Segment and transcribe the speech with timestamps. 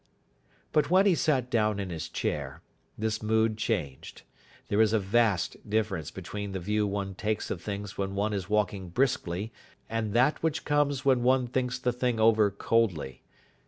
[0.71, 2.63] But when he sat down in his chair,
[2.97, 4.23] this mood changed.
[4.67, 8.49] There is a vast difference between the view one takes of things when one is
[8.49, 9.53] walking briskly,
[9.87, 13.21] and that which comes when one thinks the thing over coldly.